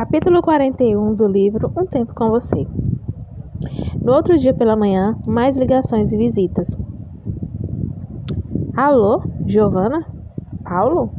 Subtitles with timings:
[0.00, 2.66] Capítulo 41 do livro Um Tempo com Você.
[4.02, 6.74] No outro dia pela manhã, mais ligações e visitas.
[8.74, 10.06] Alô, Giovana?
[10.64, 11.12] Paulo?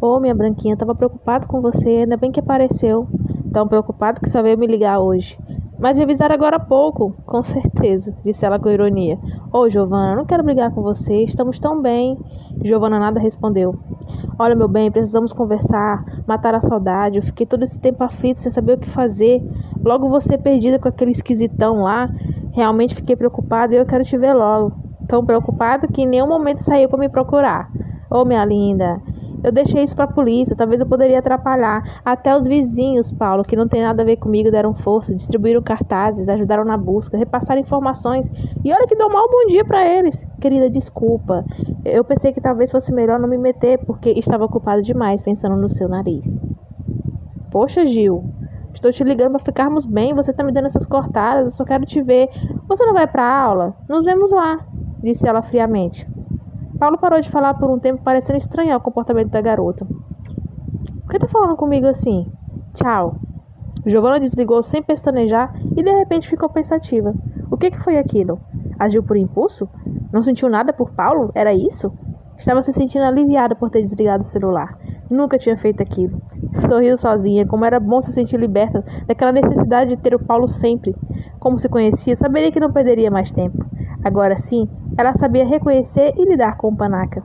[0.00, 3.06] Ô, oh, minha branquinha, tava preocupado com você, ainda bem que apareceu.
[3.52, 5.38] Tão preocupado que só veio me ligar hoje.
[5.78, 9.18] Mas me avisaram agora há pouco, com certeza, disse ela com ironia.
[9.52, 12.16] Ô, oh, Giovana, não quero brigar com você, estamos tão bem.
[12.64, 13.78] Giovana nada respondeu.
[14.38, 17.18] Olha, meu bem, precisamos conversar, matar a saudade.
[17.18, 19.42] Eu fiquei todo esse tempo aflito sem saber o que fazer.
[19.84, 22.08] Logo você perdida com aquele esquisitão lá.
[22.52, 24.72] Realmente fiquei preocupada e eu quero te ver logo.
[25.08, 27.70] Tão preocupado que em nenhum momento saiu para me procurar.
[28.10, 29.00] Ô, oh, minha linda,
[29.42, 31.82] eu deixei isso para a polícia, talvez eu poderia atrapalhar.
[32.04, 36.28] Até os vizinhos, Paulo, que não tem nada a ver comigo, deram força, distribuíram cartazes,
[36.28, 38.30] ajudaram na busca, repassaram informações.
[38.64, 40.24] E olha que dou mal bom dia para eles.
[40.40, 41.44] Querida, desculpa.
[41.84, 45.68] Eu pensei que talvez fosse melhor não me meter, porque estava ocupado demais pensando no
[45.68, 46.40] seu nariz.
[47.50, 48.24] Poxa, Gil,
[48.72, 51.84] estou te ligando para ficarmos bem, você tá me dando essas cortadas, eu só quero
[51.84, 52.28] te ver.
[52.68, 53.74] Você não vai para aula?
[53.88, 54.64] Nos vemos lá,
[55.02, 56.08] disse ela friamente.
[56.78, 59.84] Paulo parou de falar por um tempo, parecendo estranhar o comportamento da garota.
[59.84, 62.30] Por que tá falando comigo assim?
[62.74, 63.16] Tchau.
[63.84, 67.12] Giovanna desligou sem pestanejar e de repente ficou pensativa.
[67.50, 68.40] O que, que foi aquilo?
[68.78, 69.68] Agiu por impulso?
[70.12, 71.32] Não sentiu nada por Paulo?
[71.34, 71.90] Era isso?
[72.36, 74.76] Estava se sentindo aliviada por ter desligado o celular.
[75.08, 76.20] Nunca tinha feito aquilo.
[76.66, 80.94] Sorriu sozinha, como era bom se sentir liberta daquela necessidade de ter o Paulo sempre.
[81.38, 83.64] Como se conhecia, saberia que não perderia mais tempo.
[84.04, 87.22] Agora sim, ela sabia reconhecer e lidar com o panaca.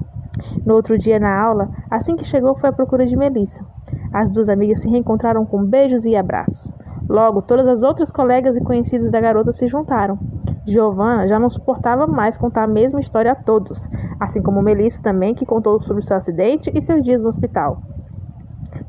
[0.66, 3.66] No outro dia na aula, assim que chegou, foi à procura de Melissa.
[4.14, 6.74] As duas amigas se reencontraram com beijos e abraços.
[7.10, 10.20] Logo, todas as outras colegas e conhecidas da garota se juntaram.
[10.68, 13.88] Giovanna já não suportava mais contar a mesma história a todos,
[14.20, 17.82] assim como Melissa também, que contou sobre seu acidente e seus dias no hospital.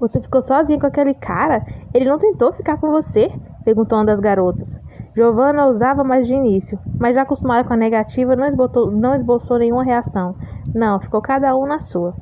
[0.00, 1.64] Você ficou sozinha com aquele cara?
[1.94, 3.30] Ele não tentou ficar com você?
[3.64, 4.76] perguntou uma das garotas.
[5.14, 9.58] Giovanna ousava mais de início, mas já acostumada com a negativa, não esboçou, não esboçou
[9.58, 10.34] nenhuma reação.
[10.74, 12.12] Não, ficou cada um na sua.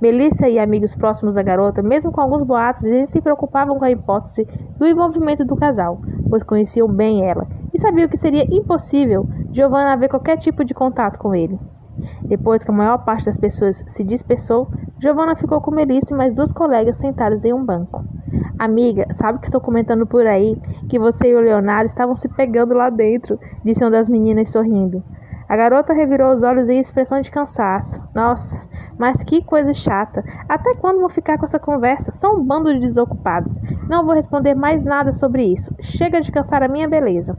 [0.00, 3.90] Melissa e amigos próximos da garota, mesmo com alguns boatos, eles se preocupavam com a
[3.90, 4.46] hipótese
[4.78, 6.00] do envolvimento do casal,
[6.30, 11.34] pois conheciam bem ela sabiam que seria impossível Giovanna haver qualquer tipo de contato com
[11.34, 11.58] ele.
[12.22, 14.68] Depois que a maior parte das pessoas se dispersou,
[15.00, 18.04] Giovanna ficou com Melissa e mais duas colegas sentadas em um banco.
[18.58, 20.56] Amiga, sabe que estou comentando por aí
[20.88, 25.02] que você e o Leonardo estavam se pegando lá dentro, disse uma das meninas sorrindo.
[25.48, 28.00] A garota revirou os olhos em expressão de cansaço.
[28.14, 28.62] Nossa,
[28.98, 30.22] mas que coisa chata.
[30.48, 32.12] Até quando vou ficar com essa conversa?
[32.12, 33.58] São um bando de desocupados.
[33.88, 35.74] Não vou responder mais nada sobre isso.
[35.80, 37.36] Chega de cansar a minha beleza.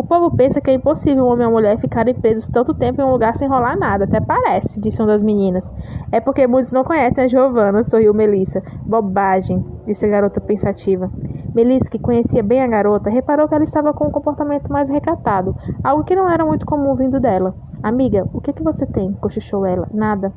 [0.00, 3.02] O povo pensa que é impossível um homem e uma mulher ficarem presos tanto tempo
[3.02, 4.04] em um lugar sem rolar nada.
[4.04, 5.70] Até parece, disse uma das meninas.
[6.10, 8.62] É porque muitos não conhecem a Giovana, sorriu Melissa.
[8.86, 11.10] Bobagem, disse a garota pensativa.
[11.54, 15.54] Melissa, que conhecia bem a garota, reparou que ela estava com um comportamento mais recatado,
[15.84, 17.54] algo que não era muito comum vindo dela.
[17.82, 19.12] Amiga, o que, que você tem?
[19.12, 19.86] cochichou ela.
[19.92, 20.32] Nada.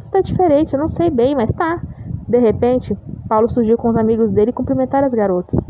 [0.00, 1.80] Você está diferente, eu não sei bem, mas tá.
[2.28, 2.98] De repente,
[3.28, 5.64] Paulo surgiu com os amigos dele e cumprimentaram as garotas.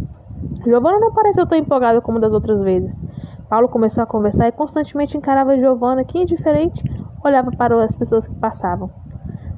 [0.65, 2.99] Giovanna não pareceu tão empolgada como das outras vezes.
[3.49, 6.83] Paulo começou a conversar e constantemente encarava Giovanna, que indiferente
[7.25, 8.91] olhava para as pessoas que passavam.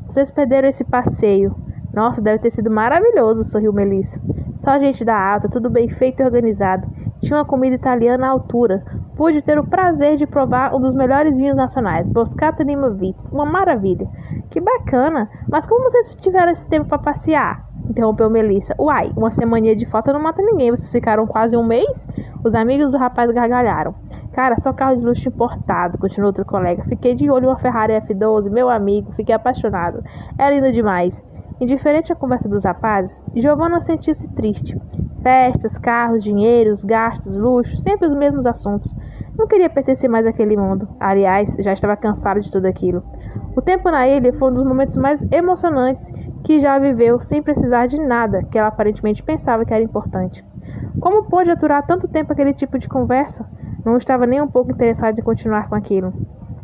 [0.09, 1.55] Vocês perderam esse passeio.
[1.93, 4.21] Nossa, deve ter sido maravilhoso, sorriu Melissa.
[4.57, 6.87] Só gente da alta, tudo bem feito e organizado.
[7.21, 8.85] Tinha uma comida italiana à altura.
[9.17, 13.31] Pude ter o prazer de provar um dos melhores vinhos nacionais, Boscata Nimovitz.
[13.31, 14.07] Uma maravilha.
[14.51, 15.29] Que bacana.
[15.49, 17.67] Mas como vocês tiveram esse tempo para passear?
[17.89, 18.75] Interrompeu Melissa.
[18.79, 20.71] Uai, uma semaninha de foto não mata ninguém.
[20.71, 22.07] Vocês ficaram quase um mês?
[22.47, 23.93] Os amigos do rapaz gargalharam.
[24.33, 26.85] Cara, só carro de luxo importado, continuou outro colega.
[26.85, 30.01] Fiquei de olho em uma Ferrari F12, meu amigo, fiquei apaixonado.
[30.39, 31.25] É linda demais.
[31.61, 34.81] Indiferente à conversa dos rapazes, Giovanna sentia-se triste.
[35.25, 38.95] Festas, carros, dinheiros, gastos, luxo, sempre os mesmos assuntos.
[39.37, 40.87] Não queria pertencer mais àquele mundo.
[41.01, 43.03] Aliás, já estava cansada de tudo aquilo.
[43.57, 46.13] O tempo na ilha foi um dos momentos mais emocionantes
[46.45, 50.45] que já viveu sem precisar de nada que ela aparentemente pensava que era importante.
[51.01, 53.45] Como pôde aturar tanto tempo aquele tipo de conversa?
[53.85, 56.13] Não estava nem um pouco interessado em continuar com aquilo.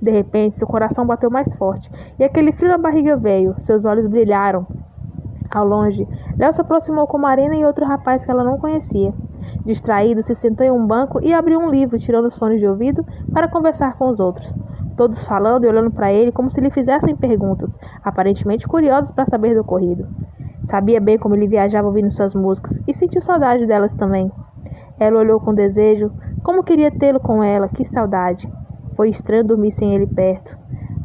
[0.01, 3.55] De repente, seu coração bateu mais forte e aquele frio na barriga veio.
[3.59, 4.67] Seus olhos brilharam.
[5.51, 6.09] Ao longe,
[6.39, 9.13] Léo se aproximou com Marina e outro rapaz que ela não conhecia.
[9.65, 13.05] Distraído, se sentou em um banco e abriu um livro, tirando os fones de ouvido
[13.33, 14.53] para conversar com os outros
[14.97, 19.55] todos falando e olhando para ele como se lhe fizessem perguntas, aparentemente curiosos para saber
[19.55, 20.07] do ocorrido.
[20.63, 24.31] Sabia bem como ele viajava ouvindo suas músicas e sentiu saudade delas também.
[24.99, 26.13] Ela olhou com desejo,
[26.43, 28.49] como queria tê-lo com ela, que saudade.
[28.97, 30.57] Foi estranho dormir sem ele perto.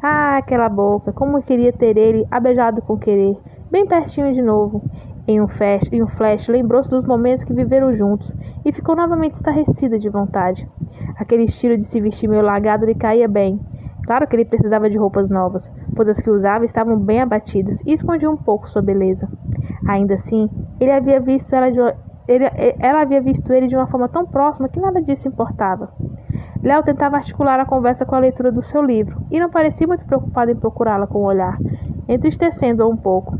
[0.01, 3.35] Ah, aquela boca, como queria ter ele abejado com querer,
[3.71, 4.83] bem pertinho de novo.
[5.27, 9.33] Em um flash, em um flash lembrou-se dos momentos que viveram juntos e ficou novamente
[9.33, 10.69] estarrecida de vontade.
[11.17, 13.59] Aquele estilo de se vestir meio largado lhe caía bem.
[14.05, 17.91] Claro que ele precisava de roupas novas, pois as que usava estavam bem abatidas e
[17.91, 19.27] escondiam um pouco sua beleza.
[19.87, 20.47] Ainda assim,
[20.79, 21.79] ele havia visto ela de
[22.27, 22.45] ele,
[22.79, 25.89] ela havia visto ele de uma forma tão próxima que nada disso importava.
[26.61, 30.05] Léo tentava articular a conversa com a leitura do seu livro e não parecia muito
[30.05, 31.57] preocupado em procurá-la com o olhar,
[32.07, 33.37] entristecendo-a um pouco.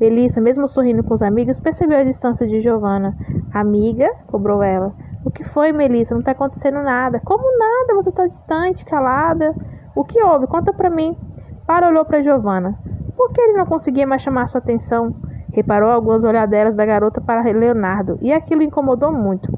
[0.00, 3.16] Melissa, mesmo sorrindo com os amigos, percebeu a distância de Giovanna.
[3.52, 4.10] Amiga?
[4.26, 4.92] cobrou ela.
[5.24, 6.14] O que foi, Melissa?
[6.14, 7.20] Não está acontecendo nada.
[7.24, 7.94] Como nada?
[7.94, 9.54] Você está distante, calada.
[9.94, 10.48] O que houve?
[10.48, 11.16] Conta para mim.
[11.66, 12.78] Para olhou para Giovanna.
[13.16, 15.14] Por que ele não conseguia mais chamar sua atenção?
[15.52, 19.50] Reparou algumas olhadelas da garota para Leonardo e aquilo incomodou muito.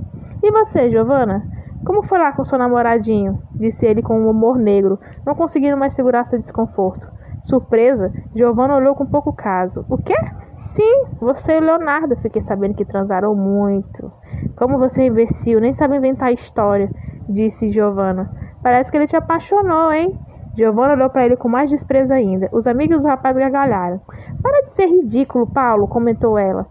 [0.42, 1.42] E você, Giovanna?
[1.84, 3.42] Como foi lá com seu namoradinho?
[3.52, 7.10] Disse ele com um humor negro, não conseguindo mais segurar seu desconforto.
[7.42, 9.84] Surpresa, Giovanna olhou com pouco caso.
[9.88, 10.16] O quê?
[10.64, 12.16] Sim, você e Leonardo.
[12.16, 14.12] Fiquei sabendo que transaram muito.
[14.56, 16.90] Como você é imbecil, nem sabe inventar história,
[17.28, 18.30] disse Giovanna.
[18.62, 20.18] Parece que ele te apaixonou, hein?
[20.56, 22.48] Giovanna olhou para ele com mais desprezo ainda.
[22.50, 24.00] Os amigos do rapaz gargalharam.
[24.42, 26.66] Para de ser ridículo, Paulo, comentou ela.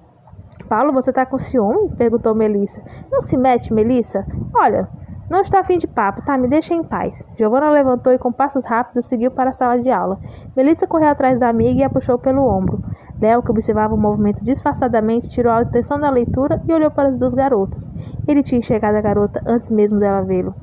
[0.67, 1.95] Paulo, você tá com ciúme?
[1.95, 2.81] perguntou Melissa.
[3.11, 4.25] Não se mete, Melissa.
[4.55, 4.89] Olha,
[5.29, 6.35] não estou afim de papo, tá?
[6.35, 7.23] Me deixa em paz.
[7.37, 10.19] Giovanna levantou e, com passos rápidos, seguiu para a sala de aula.
[10.55, 12.83] Melissa correu atrás da amiga e a puxou pelo ombro.
[13.21, 17.17] Léo, que observava o movimento disfarçadamente, tirou a atenção da leitura e olhou para as
[17.17, 17.89] duas garotas.
[18.27, 20.55] Ele tinha enxergado a garota antes mesmo dela vê-lo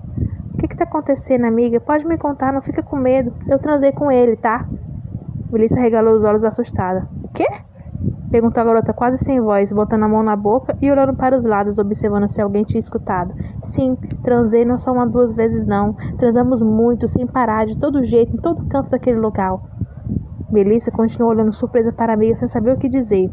[0.73, 1.79] que está acontecendo, amiga?
[1.81, 3.33] Pode me contar, não fica com medo.
[3.47, 4.67] Eu transei com ele, tá?
[5.53, 7.07] Melissa regalou os olhos assustada.
[7.23, 7.47] O quê?
[8.31, 11.45] Perguntou a garota quase sem voz, botando a mão na boca e olhando para os
[11.45, 13.35] lados, observando se alguém tinha escutado.
[13.63, 15.93] Sim, transei não só uma duas vezes não.
[16.17, 19.63] Transamos muito, sem parar, de todo jeito, em todo canto daquele local.
[20.51, 23.31] Melissa continuou olhando surpresa para a amiga sem saber o que dizer.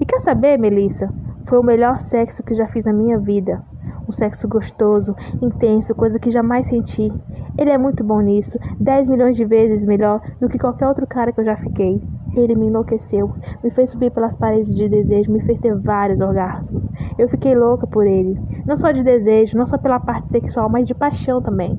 [0.00, 1.12] E quer saber, Melissa?
[1.46, 3.62] Foi o melhor sexo que já fiz na minha vida.
[4.08, 7.12] Um sexo gostoso, intenso, coisa que jamais senti.
[7.58, 11.32] Ele é muito bom nisso, 10 milhões de vezes melhor do que qualquer outro cara
[11.32, 12.00] que eu já fiquei.
[12.34, 13.32] Ele me enlouqueceu,
[13.64, 16.88] me fez subir pelas paredes de desejo, me fez ter vários orgasmos.
[17.18, 20.86] Eu fiquei louca por ele, não só de desejo, não só pela parte sexual, mas
[20.86, 21.78] de paixão também.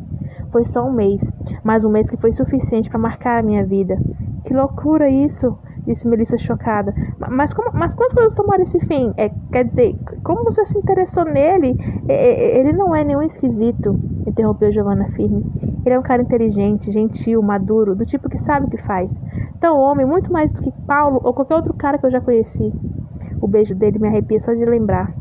[0.51, 1.29] Foi só um mês,
[1.63, 3.97] mas um mês que foi suficiente para marcar a minha vida.
[4.45, 5.57] Que loucura isso!
[5.87, 6.93] Disse Melissa chocada.
[7.29, 9.13] Mas como, mas como as coisas tomaram esse fim?
[9.17, 11.75] É, quer dizer, como você se interessou nele?
[12.07, 15.43] É, ele não é nenhum esquisito, interrompeu Giovanna firme.
[15.85, 19.17] Ele é um cara inteligente, gentil, maduro, do tipo que sabe o que faz.
[19.59, 22.71] Tão homem, muito mais do que Paulo ou qualquer outro cara que eu já conheci.
[23.41, 25.13] O beijo dele me arrepia só de lembrar.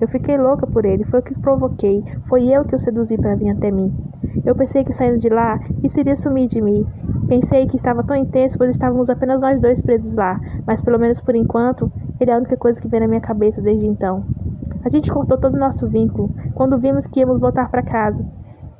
[0.00, 3.34] Eu fiquei louca por ele, foi o que provoquei, foi eu que o seduzi para
[3.34, 3.94] vir até mim.
[4.44, 6.86] Eu pensei que saindo de lá, isso iria sumir de mim,
[7.28, 11.20] Pensei que estava tão intenso, pois estávamos apenas nós dois presos lá, mas pelo menos
[11.20, 11.90] por enquanto,
[12.20, 14.24] ele é a única coisa que vem na minha cabeça desde então.
[14.84, 18.24] A gente cortou todo o nosso vínculo quando vimos que íamos voltar para casa.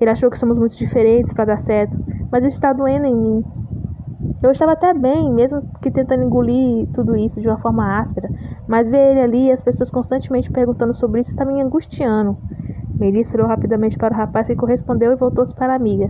[0.01, 1.97] Ele achou que somos muito diferentes para dar certo,
[2.31, 3.45] mas isso está doendo em mim.
[4.41, 8.29] Eu estava até bem, mesmo que tentando engolir tudo isso de uma forma áspera,
[8.69, 12.37] mas ver ele ali e as pessoas constantemente perguntando sobre isso está me angustiando.
[12.99, 16.09] Melissa olhou rapidamente para o rapaz que correspondeu e voltou-se para a amiga.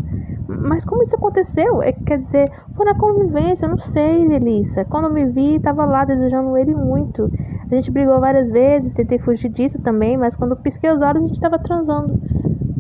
[0.67, 1.83] Mas como isso aconteceu?
[1.83, 4.85] É, quer dizer, foi na convivência, eu não sei, Melissa.
[4.85, 7.31] Quando eu me vi, estava lá desejando ele muito.
[7.71, 11.27] A gente brigou várias vezes, tentei fugir disso também, mas quando pisquei os olhos, a
[11.27, 12.21] gente estava transando.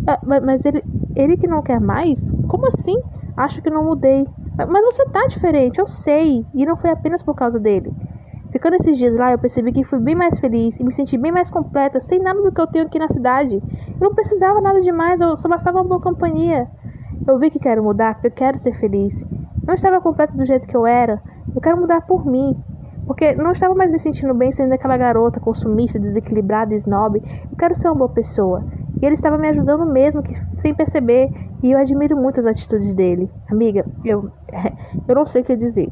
[0.06, 0.82] É, mas ele,
[1.14, 2.20] ele que não quer mais?
[2.49, 2.96] Como assim?
[3.37, 4.26] Acho que não mudei.
[4.68, 6.44] Mas você tá diferente, eu sei.
[6.54, 7.92] E não foi apenas por causa dele.
[8.50, 11.30] Ficando esses dias lá, eu percebi que fui bem mais feliz e me senti bem
[11.30, 13.56] mais completa, sem nada do que eu tenho aqui na cidade.
[14.00, 16.66] Eu não precisava nada demais, eu só bastava uma boa companhia.
[17.26, 19.25] Eu vi que quero mudar porque eu quero ser feliz.
[19.66, 21.20] Não estava completa do jeito que eu era.
[21.54, 22.56] Eu quero mudar por mim.
[23.06, 27.23] Porque não estava mais me sentindo bem sendo aquela garota consumista, desequilibrada snob.
[27.50, 28.64] Eu quero ser uma boa pessoa.
[29.00, 31.30] E ele estava me ajudando mesmo, que, sem perceber.
[31.62, 33.30] E eu admiro muito as atitudes dele.
[33.50, 34.30] Amiga, eu,
[35.06, 35.88] eu não sei o que dizer.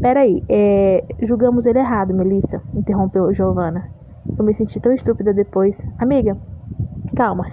[0.00, 3.90] Peraí, é, julgamos ele errado, Melissa, interrompeu Giovanna.
[4.38, 5.82] Eu me senti tão estúpida depois.
[5.98, 6.36] Amiga,
[7.14, 7.46] calma.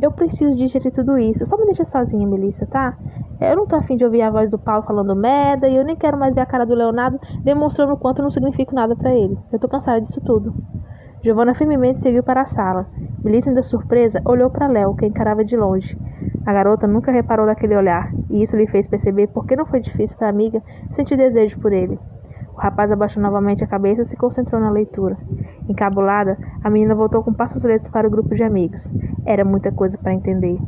[0.00, 1.46] Eu preciso digerir tudo isso.
[1.46, 2.96] Só me deixa sozinha, Melissa, tá?
[3.40, 5.96] Eu não tô afim de ouvir a voz do Paulo falando merda e eu nem
[5.96, 9.14] quero mais ver a cara do Leonardo demonstrando o quanto eu não significo nada para
[9.14, 9.38] ele.
[9.50, 10.54] Eu tô cansada disso tudo.
[11.22, 12.86] Giovanna firmemente seguiu para a sala.
[13.24, 15.96] Melissa, ainda surpresa, olhou para Léo, que encarava de longe.
[16.46, 19.80] A garota nunca reparou naquele olhar, e isso lhe fez perceber por que não foi
[19.80, 21.98] difícil para a amiga sentir desejo por ele.
[22.54, 25.18] O rapaz abaixou novamente a cabeça e se concentrou na leitura.
[25.70, 28.90] Encabulada, a menina voltou com passos lentos para o grupo de amigos.
[29.24, 30.58] Era muita coisa para entender.